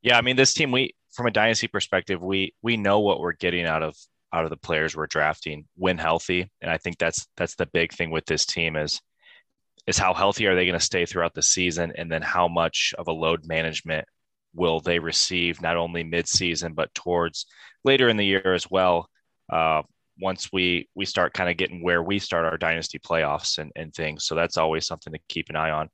[0.01, 3.33] Yeah, I mean, this team, we from a dynasty perspective, we we know what we're
[3.33, 3.95] getting out of
[4.33, 6.49] out of the players we're drafting when healthy.
[6.61, 8.99] And I think that's that's the big thing with this team is
[9.87, 12.93] is how healthy are they going to stay throughout the season, and then how much
[12.97, 14.05] of a load management
[14.53, 17.45] will they receive not only mid-season but towards
[17.85, 19.07] later in the year as well.
[19.51, 19.83] Uh,
[20.19, 23.93] once we we start kind of getting where we start our dynasty playoffs and, and
[23.93, 25.89] things, so that's always something to keep an eye on.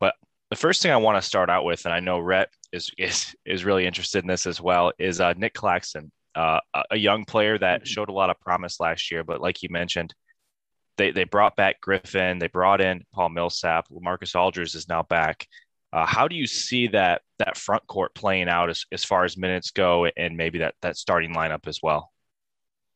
[0.00, 0.14] But
[0.50, 3.34] the first thing I want to start out with, and I know Rhett is is
[3.44, 7.58] is really interested in this as well, is uh, Nick Claxton uh, a young player
[7.58, 7.86] that mm-hmm.
[7.86, 9.24] showed a lot of promise last year.
[9.24, 10.14] But like you mentioned,
[10.96, 15.46] they they brought back Griffin, they brought in Paul Millsap, Marcus Aldridge is now back.
[15.92, 19.36] Uh, how do you see that that front court playing out as, as far as
[19.36, 22.12] minutes go, and maybe that that starting lineup as well?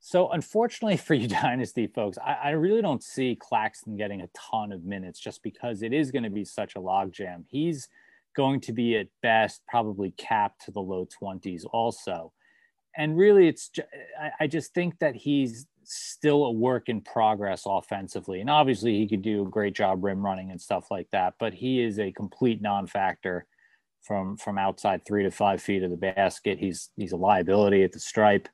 [0.04, 4.72] So unfortunately for you dynasty folks, I, I, really don't see Claxton getting a ton
[4.72, 7.44] of minutes just because it is going to be such a logjam.
[7.48, 7.88] He's
[8.34, 12.32] going to be at best probably capped to the low 20s also.
[12.96, 13.70] And really it's
[14.40, 18.40] I, just think that he's still a work in progress offensively.
[18.40, 21.54] And obviously he could do a great job rim running and stuff like that but
[21.54, 23.46] he is a complete non-factor
[24.02, 26.58] from from outside three to five feet of the basket.
[26.58, 28.48] He's he's a liability at the stripe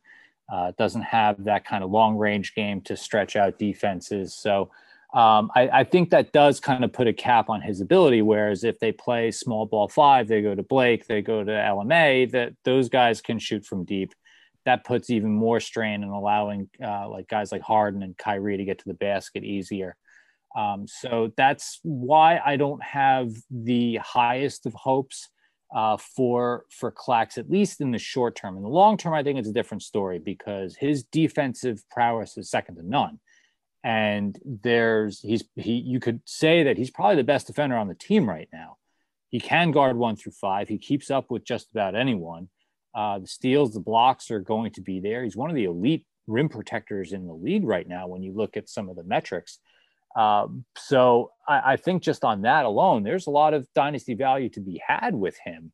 [0.51, 4.71] uh, doesn't have that kind of long range game to stretch out defenses so
[5.15, 8.21] um, I, I, think that does kind of put a cap on his ability.
[8.21, 12.31] Whereas if they play small ball five, they go to Blake, they go to LMA,
[12.33, 14.13] that those guys can shoot from deep
[14.69, 18.67] that puts even more strain in allowing uh, like guys like Harden and Kyrie to
[18.67, 19.97] get to the basket easier.
[20.55, 25.31] Um, so that's why I don't have the highest of hopes
[25.75, 28.57] uh, for for Clax, at least in the short term.
[28.57, 32.51] In the long term, I think it's a different story because his defensive prowess is
[32.51, 33.21] second to none.
[33.85, 37.95] And there's he's he you could say that he's probably the best defender on the
[37.95, 38.77] team right now.
[39.29, 40.69] He can guard one through five.
[40.69, 42.49] He keeps up with just about anyone.
[42.95, 45.23] Uh, the steals, the blocks are going to be there.
[45.23, 48.57] He's one of the elite rim protectors in the league right now when you look
[48.57, 49.59] at some of the metrics.
[50.19, 54.49] Uh, so I, I, think just on that alone, there's a lot of dynasty value
[54.49, 55.71] to be had with him.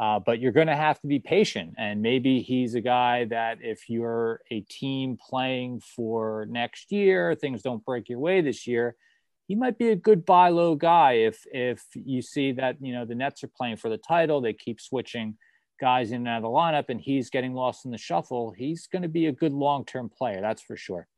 [0.00, 1.74] Uh, but you're going to have to be patient.
[1.76, 7.62] And maybe he's a guy that if you're a team playing for next year, things
[7.62, 8.94] don't break your way this year,
[9.48, 13.04] he might be a good buy low guy if if you see that you know
[13.06, 15.36] the Nets are playing for the title, they keep switching
[15.80, 18.86] guys in and out of the lineup and he's getting lost in the shuffle, he's
[18.86, 20.40] going to be a good long term player.
[20.40, 21.08] That's for sure.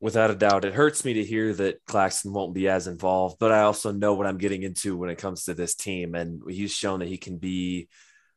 [0.00, 0.64] Without a doubt.
[0.64, 4.14] It hurts me to hear that Claxton won't be as involved, but I also know
[4.14, 6.14] what I'm getting into when it comes to this team.
[6.14, 7.88] And he's shown that he can be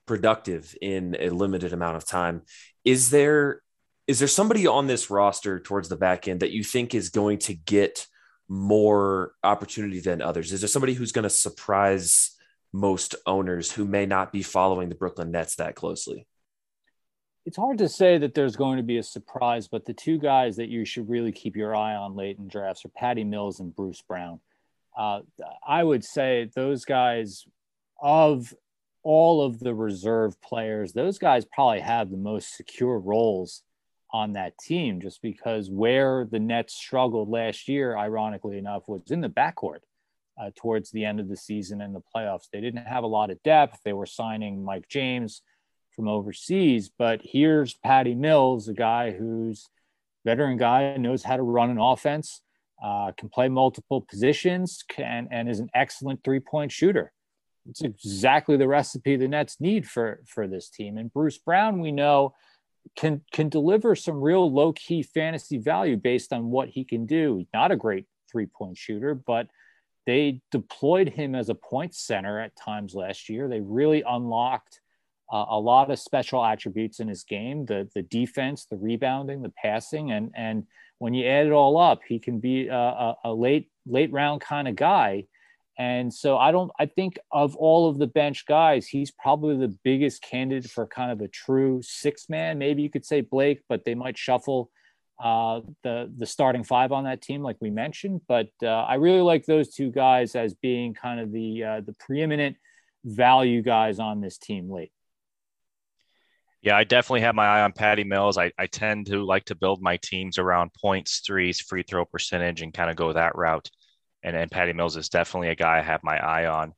[0.05, 2.43] productive in a limited amount of time.
[2.85, 3.61] Is there
[4.07, 7.39] is there somebody on this roster towards the back end that you think is going
[7.39, 8.07] to get
[8.47, 10.53] more opportunity than others?
[10.53, 12.31] Is there somebody who's going to surprise
[12.71, 16.25] most owners who may not be following the Brooklyn Nets that closely?
[17.47, 20.57] It's hard to say that there's going to be a surprise, but the two guys
[20.57, 23.73] that you should really keep your eye on late in drafts are Patty Mills and
[23.73, 24.41] Bruce Brown.
[24.97, 25.21] Uh,
[25.65, 27.45] I would say those guys
[28.01, 28.53] of
[29.01, 33.63] all of the reserve players, those guys probably have the most secure roles
[34.11, 39.21] on that team just because where the Nets struggled last year, ironically enough, was in
[39.21, 39.83] the backcourt
[40.37, 42.49] uh, towards the end of the season and the playoffs.
[42.51, 43.79] They didn't have a lot of depth.
[43.85, 45.43] They were signing Mike James
[45.97, 49.67] from overseas, but here's Patty Mills, a guy who's
[50.23, 52.41] veteran guy, knows how to run an offense,
[52.81, 57.11] uh, can play multiple positions, can and is an excellent three point shooter.
[57.67, 60.97] It's exactly the recipe the Nets need for for this team.
[60.97, 62.35] And Bruce Brown, we know
[62.95, 67.37] can can deliver some real low key fantasy value based on what he can do.
[67.37, 69.47] He's not a great three point shooter, but
[70.05, 73.49] they deployed him as a point center at times last year.
[73.49, 74.79] They really unlocked
[75.31, 79.53] uh, a lot of special attributes in his game: the the defense, the rebounding, the
[79.61, 80.65] passing, and and
[80.99, 84.41] when you add it all up, he can be a, a, a late late round
[84.41, 85.25] kind of guy
[85.77, 89.75] and so I don't, I think of all of the bench guys, he's probably the
[89.83, 92.57] biggest candidate for kind of a true six man.
[92.57, 94.71] Maybe you could say Blake, but they might shuffle
[95.23, 98.21] uh, the, the starting five on that team, like we mentioned.
[98.27, 101.93] But uh, I really like those two guys as being kind of the, uh, the
[101.93, 102.57] preeminent
[103.05, 104.91] value guys on this team late.
[106.67, 108.37] Yeah, I definitely have my eye on Patty Mills.
[108.37, 112.61] I, I tend to like to build my teams around points, threes, free throw percentage,
[112.61, 113.69] and kind of go that route
[114.21, 116.73] and, and Patty Mills is definitely a guy I have my eye on,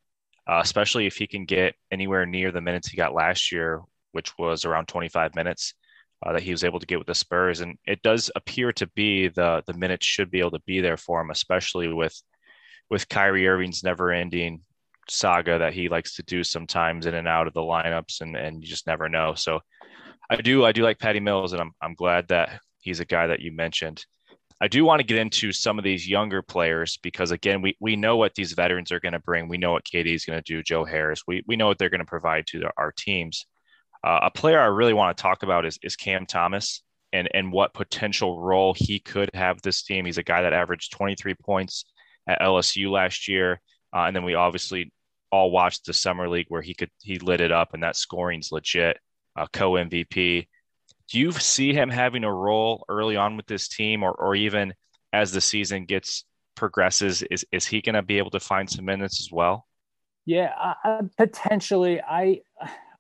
[0.48, 4.38] uh, especially if he can get anywhere near the minutes he got last year, which
[4.38, 5.74] was around 25 minutes
[6.24, 7.62] uh, that he was able to get with the Spurs.
[7.62, 10.98] And it does appear to be the the minutes should be able to be there
[10.98, 12.22] for him, especially with
[12.92, 14.62] with Kyrie Irving's never-ending
[15.10, 18.62] saga that he likes to do sometimes in and out of the lineups, and and
[18.62, 19.34] you just never know.
[19.34, 19.62] So
[20.30, 23.28] I do I do like Patty Mills, and I'm I'm glad that he's a guy
[23.28, 24.06] that you mentioned.
[24.62, 27.96] I do want to get into some of these younger players because again, we we
[27.96, 29.48] know what these veterans are going to bring.
[29.48, 30.62] We know what KD is going to do.
[30.62, 31.24] Joe Harris.
[31.28, 33.46] We we know what they're going to provide to our teams.
[34.04, 37.52] Uh, a player I really want to talk about is is Cam Thomas and and
[37.52, 40.06] what potential role he could have this team.
[40.06, 41.86] He's a guy that averaged 23 points
[42.28, 43.62] at LSU last year,
[43.96, 44.92] uh, and then we obviously
[45.32, 48.52] all watched the summer league where he could he lit it up, and that scoring's
[48.52, 49.00] legit.
[49.36, 50.48] Uh, Co MVP
[51.10, 54.74] do you see him having a role early on with this team or, or even
[55.12, 56.24] as the season gets
[56.56, 59.66] progresses is, is he going to be able to find some minutes as well?
[60.26, 60.52] Yeah
[61.18, 62.02] potentially.
[62.02, 62.42] I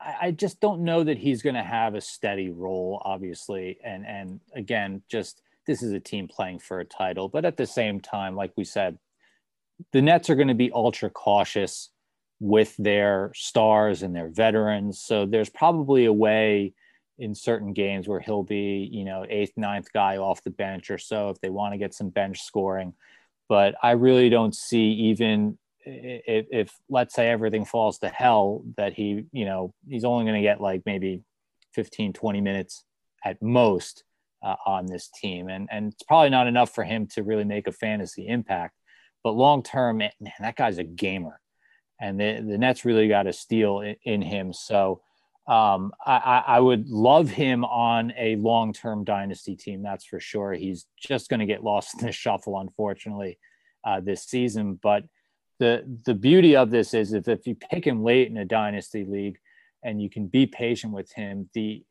[0.01, 3.77] i just don't know that he's going to have a steady role obviously.
[3.83, 7.29] And and again just this is a team playing for a title.
[7.29, 8.97] But at the same time like we said
[9.91, 11.89] the nets are going to be ultra cautious
[12.39, 16.73] with their stars and their veterans so there's probably a way
[17.19, 20.97] in certain games where he'll be, you know, eighth, ninth guy off the bench or
[20.97, 22.93] so if they want to get some bench scoring.
[23.49, 28.93] But I really don't see even if, if let's say everything falls to hell that
[28.93, 31.21] he, you know, he's only going to get like maybe
[31.73, 32.85] 15, 20 minutes
[33.23, 34.05] at most
[34.41, 35.49] uh, on this team.
[35.49, 38.75] And, and it's probably not enough for him to really make a fantasy impact.
[39.23, 41.41] But long term, man, that guy's a gamer.
[42.01, 44.53] And the, the Nets really got a steal in, in him.
[44.53, 45.01] So,
[45.49, 50.53] um, I, I, would love him on a long term dynasty team, that's for sure.
[50.53, 53.39] He's just going to get lost in the shuffle, unfortunately,
[53.83, 54.79] uh, this season.
[54.81, 55.05] But
[55.57, 59.05] the the beauty of this is if, if you pick him late in a dynasty
[59.05, 59.39] league
[59.83, 61.83] and you can be patient with him, the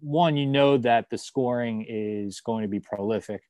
[0.00, 3.42] one you know that the scoring is going to be prolific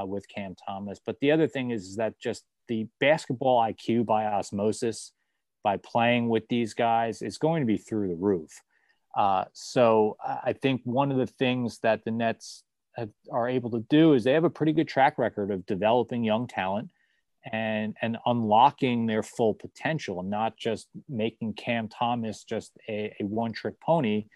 [0.00, 1.00] uh, with Cam Thomas.
[1.04, 5.12] But the other thing is that just the basketball IQ by osmosis
[5.62, 8.62] by playing with these guys is going to be through the roof.
[9.16, 12.62] Uh, so I think one of the things that the Nets
[12.96, 16.24] have, are able to do is they have a pretty good track record of developing
[16.24, 16.90] young talent
[17.50, 23.24] and and unlocking their full potential, and not just making Cam Thomas just a, a
[23.24, 24.26] one trick pony,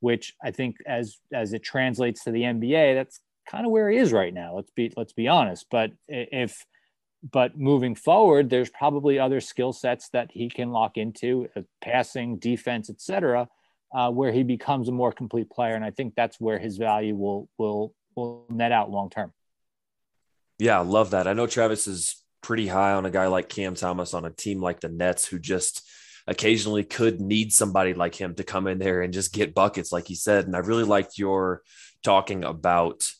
[0.00, 3.98] which I think as as it translates to the NBA, that's kind of where he
[3.98, 4.54] is right now.
[4.54, 5.66] Let's be let's be honest.
[5.70, 6.64] But if
[7.28, 12.38] but moving forward, there's probably other skill sets that he can lock into, uh, passing,
[12.38, 13.48] defense, etc
[13.92, 15.74] uh, where he becomes a more complete player.
[15.74, 19.32] And I think that's where his value will will will net out long term.
[20.58, 21.26] Yeah, I love that.
[21.26, 24.60] I know Travis is pretty high on a guy like Cam Thomas on a team
[24.60, 25.88] like the Nets, who just
[26.26, 30.06] occasionally could need somebody like him to come in there and just get buckets, like
[30.06, 30.46] he said.
[30.46, 31.62] And I really liked your
[32.04, 33.10] talking about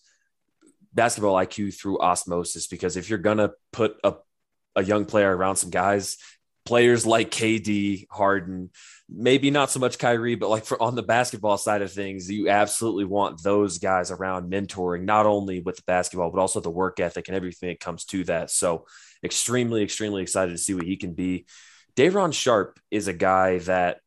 [0.92, 4.14] basketball IQ through osmosis because if you're gonna put a
[4.76, 6.16] a young player around some guys,
[6.64, 8.70] players like KD, Harden,
[9.08, 12.48] maybe not so much Kyrie, but like for on the basketball side of things, you
[12.48, 17.00] absolutely want those guys around mentoring, not only with the basketball, but also the work
[17.00, 18.50] ethic and everything that comes to that.
[18.50, 18.86] So
[19.24, 21.46] extremely, extremely excited to see what he can be.
[21.96, 23.98] Day'Ron Sharpe is a guy that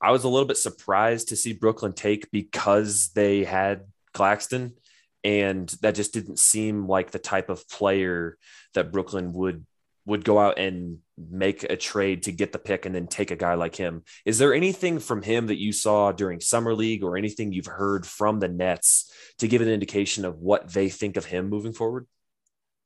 [0.00, 4.74] I was a little bit surprised to see Brooklyn take because they had Claxton.
[5.22, 8.38] And that just didn't seem like the type of player
[8.74, 9.66] that Brooklyn would
[10.06, 13.36] would go out and make a trade to get the pick and then take a
[13.36, 14.02] guy like him.
[14.24, 18.06] Is there anything from him that you saw during summer league or anything you've heard
[18.06, 22.06] from the Nets to give an indication of what they think of him moving forward?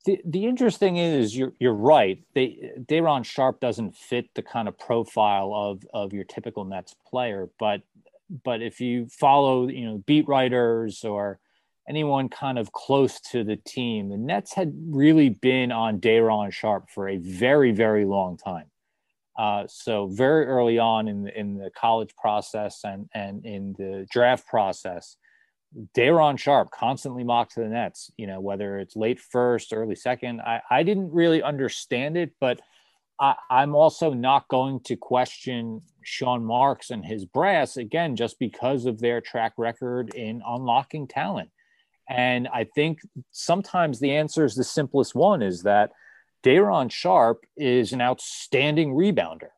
[0.05, 2.23] The, the interesting is you're you're right.
[2.35, 7.49] They Day'Ron Sharpe doesn't fit the kind of profile of of your typical Nets player,
[7.59, 7.81] but
[8.45, 11.39] but if you follow you know beat writers or
[11.89, 14.09] anyone kind of close to the team.
[14.09, 18.67] The Nets had really been on Day'Ron Sharpe for a very, very long time.
[19.37, 24.07] Uh, so very early on in the, in the college process and, and in the
[24.11, 25.17] draft process,
[25.93, 30.41] Day'Ron Sharpe constantly mocked to the Nets, you know, whether it's late first, early second.
[30.41, 32.61] I, I didn't really understand it, but
[33.21, 38.87] I, I'm also not going to question Sean Marks and his brass again, just because
[38.87, 41.51] of their track record in unlocking talent.
[42.09, 43.01] And I think
[43.31, 45.93] sometimes the answer is the simplest one is that
[46.43, 49.49] Day'Ron Sharpe is an outstanding rebounder.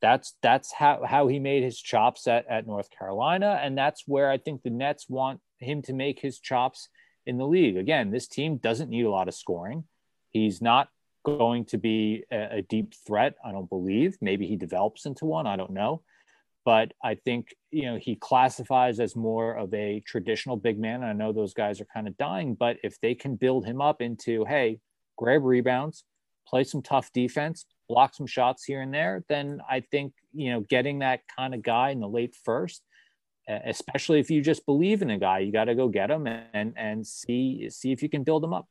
[0.00, 3.60] That's that's how, how he made his chops at, at North Carolina.
[3.62, 6.88] And that's where I think the Nets want him to make his chops
[7.26, 7.76] in the league.
[7.76, 9.84] Again, this team doesn't need a lot of scoring.
[10.30, 10.88] He's not
[11.24, 14.16] going to be a, a deep threat, I don't believe.
[14.20, 16.02] Maybe he develops into one, I don't know
[16.64, 20.96] but I think you know he classifies as more of a traditional big man.
[20.96, 23.80] And I know those guys are kind of dying, but if they can build him
[23.80, 24.78] up into hey,
[25.16, 26.04] grab rebounds,
[26.46, 30.60] play some tough defense, block some shots here and there, then I think you know
[30.60, 32.82] getting that kind of guy in the late first,
[33.48, 36.74] especially if you just believe in a guy, you got to go get him and
[36.76, 38.68] and see see if you can build him up.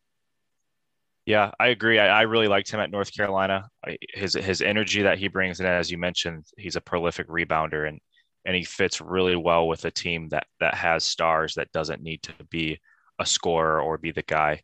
[1.26, 2.00] Yeah, I agree.
[2.00, 3.70] I, I, really liked him at North Carolina.
[4.14, 8.00] His his energy that he brings, and as you mentioned, he's a prolific rebounder, and
[8.46, 12.24] and he fits really well with a team that that has stars that doesn't need
[12.24, 12.80] to be
[13.20, 14.62] a scorer or be the guy.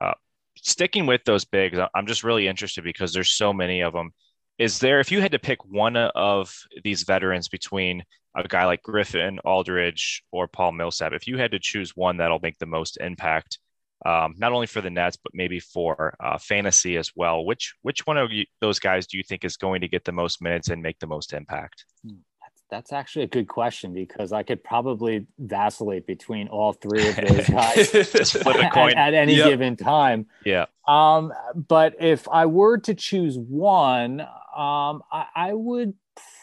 [0.00, 0.14] Uh,
[0.56, 4.12] sticking with those bigs, I'm just really interested because there's so many of them.
[4.58, 8.02] Is there, if you had to pick one of these veterans between
[8.36, 12.38] a guy like Griffin, Aldridge, or Paul Millsap, if you had to choose one that'll
[12.38, 13.58] make the most impact,
[14.04, 17.44] um, not only for the Nets but maybe for uh, fantasy as well.
[17.44, 20.12] Which which one of you, those guys do you think is going to get the
[20.12, 21.84] most minutes and make the most impact?
[22.04, 27.08] Hmm, that's, that's actually a good question because I could probably vacillate between all three
[27.08, 27.90] of those guys
[28.30, 28.92] flip a coin.
[28.92, 29.48] at, at any yep.
[29.48, 30.26] given time.
[30.44, 30.66] Yeah.
[30.86, 35.94] Um, but if I were to choose one, um, I, I would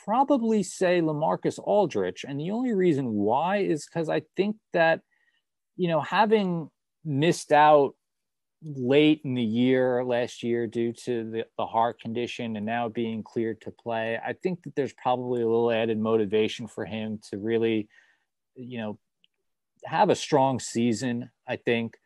[0.06, 5.02] probably say LaMarcus Aldridge, and the only reason why is because I think that
[5.76, 6.70] you know having
[7.06, 7.96] missed out
[8.64, 13.22] late in the year last year due to the, the heart condition and now being
[13.22, 14.18] cleared to play.
[14.26, 17.90] I think that there's probably a little added motivation for him to really,
[18.56, 19.00] you know,
[19.86, 21.30] have a strong season.
[21.48, 21.98] I think.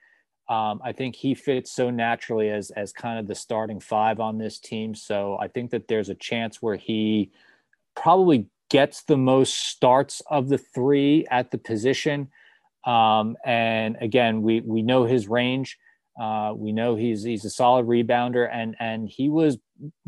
[0.49, 4.37] Um, I think he fits so naturally as as kind of the starting five on
[4.37, 4.95] this team.
[4.95, 7.31] So I think that there's a chance where he
[7.97, 12.29] probably gets the most starts of the three at the position.
[12.87, 15.77] Um, and again, we we know his range.
[16.19, 19.57] Uh, we know he's he's a solid rebounder, and and he was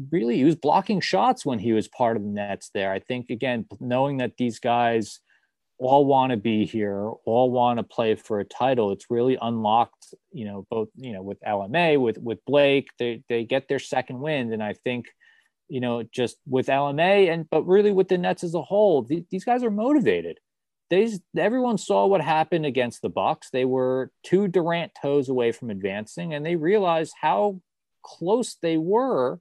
[0.09, 2.71] really he was blocking shots when he was part of the Nets.
[2.73, 5.19] There, I think again, knowing that these guys
[5.77, 10.13] all want to be here, all want to play for a title, it's really unlocked.
[10.31, 14.19] You know, both you know with LMA, with with Blake, they they get their second
[14.19, 15.07] wind, and I think
[15.67, 19.25] you know just with LMA and but really with the Nets as a whole, th-
[19.29, 20.39] these guys are motivated
[20.89, 23.49] they everyone saw what happened against the Bucks.
[23.51, 27.61] They were two Durant toes away from advancing, and they realized how
[28.03, 29.39] close they were.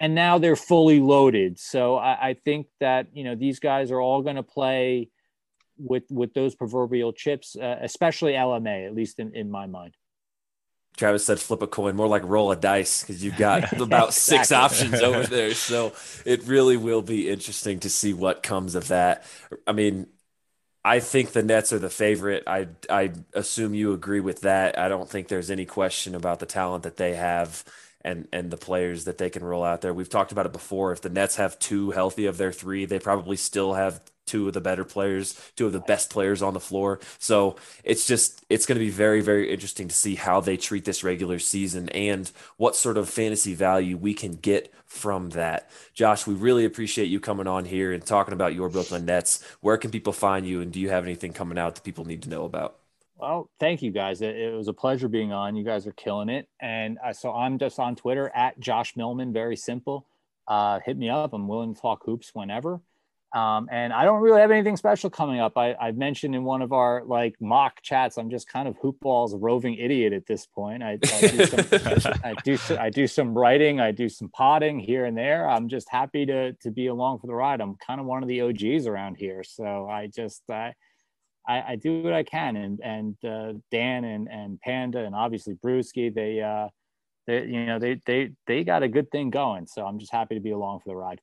[0.00, 1.60] And now they're fully loaded.
[1.60, 5.10] So I, I think that you know these guys are all going to play
[5.78, 9.96] with with those proverbial chips, uh, especially LMA, at least in, in my mind.
[10.96, 14.12] Travis said flip a coin, more like roll a dice because you've got about exactly.
[14.12, 15.54] six options over there.
[15.54, 15.92] So
[16.24, 19.24] it really will be interesting to see what comes of that.
[19.66, 20.06] I mean,
[20.84, 22.42] I think the Nets are the favorite.
[22.46, 24.78] I I assume you agree with that.
[24.78, 27.64] I don't think there's any question about the talent that they have
[28.02, 29.94] and and the players that they can roll out there.
[29.94, 30.92] We've talked about it before.
[30.92, 34.54] If the Nets have two healthy of their three, they probably still have two of
[34.54, 37.00] the better players, two of the best players on the floor.
[37.18, 40.84] So it's just it's going to be very very interesting to see how they treat
[40.84, 45.70] this regular season and what sort of fantasy value we can get from that.
[45.94, 49.42] Josh, we really appreciate you coming on here and talking about your Brooklyn Nets.
[49.60, 52.22] Where can people find you and do you have anything coming out that people need
[52.24, 52.76] to know about?
[53.16, 54.20] Well, thank you guys.
[54.20, 55.54] It, it was a pleasure being on.
[55.54, 56.48] You guys are killing it.
[56.60, 60.06] And uh, so I'm just on Twitter at Josh Millman, very simple.
[60.48, 61.32] Uh, hit me up.
[61.32, 62.80] I'm willing to talk hoops whenever.
[63.34, 65.56] Um, and I don't really have anything special coming up.
[65.56, 69.34] I, I've mentioned in one of our like mock chats, I'm just kind of hoopball's
[69.34, 70.82] roving idiot at this point.
[70.82, 75.06] I, I, do some, I do I do some writing, I do some potting here
[75.06, 75.48] and there.
[75.48, 77.62] I'm just happy to to be along for the ride.
[77.62, 80.74] I'm kind of one of the OGs around here, so I just I
[81.48, 82.56] I, I do what I can.
[82.56, 86.68] And and uh, Dan and and Panda and obviously Brewski, they uh,
[87.26, 89.66] they you know they they they got a good thing going.
[89.66, 91.20] So I'm just happy to be along for the ride.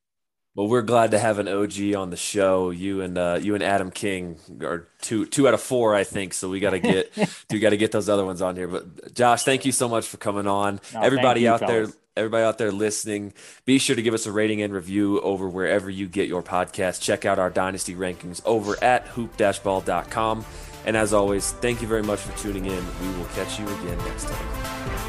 [0.55, 2.69] Well, we're glad to have an OG on the show.
[2.71, 6.33] You and uh, you and Adam King are two two out of four, I think.
[6.33, 7.11] So we got to get
[7.51, 8.67] we got to get those other ones on here.
[8.67, 10.81] But Josh, thank you so much for coming on.
[10.93, 11.89] No, everybody out fellas.
[11.91, 13.33] there, everybody out there listening,
[13.65, 17.01] be sure to give us a rating and review over wherever you get your podcast.
[17.01, 20.45] Check out our dynasty rankings over at hoop-ball.com.
[20.85, 22.85] And as always, thank you very much for tuning in.
[23.01, 25.08] We will catch you again next time.